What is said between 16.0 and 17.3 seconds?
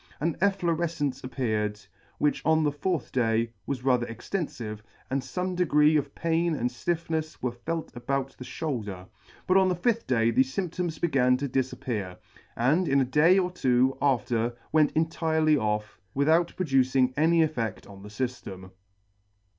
without producing